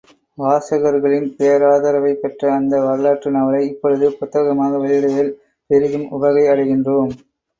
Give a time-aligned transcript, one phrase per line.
[0.37, 5.31] வாசகர்களின் பேராதரவைப் பெற்ற அந்த வரலாற்று நாவலை இப்பொழுது புத்தகமாக வெளியிடுவதில்
[5.69, 7.13] பெரிதும் உவகை அடைகின்றோம்.